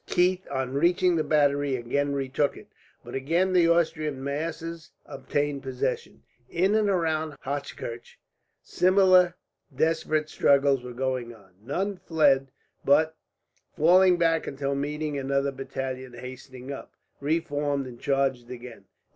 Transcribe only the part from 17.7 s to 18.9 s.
and charged again.